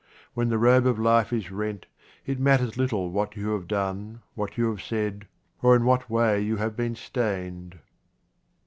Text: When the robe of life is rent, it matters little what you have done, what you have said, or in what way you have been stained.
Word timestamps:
When 0.33 0.49
the 0.49 0.57
robe 0.57 0.87
of 0.87 0.97
life 0.97 1.31
is 1.31 1.51
rent, 1.51 1.85
it 2.25 2.39
matters 2.39 2.75
little 2.75 3.11
what 3.11 3.35
you 3.35 3.49
have 3.49 3.67
done, 3.67 4.23
what 4.33 4.57
you 4.57 4.67
have 4.71 4.81
said, 4.81 5.27
or 5.61 5.75
in 5.75 5.85
what 5.85 6.09
way 6.09 6.41
you 6.41 6.57
have 6.57 6.75
been 6.75 6.95
stained. 6.95 7.77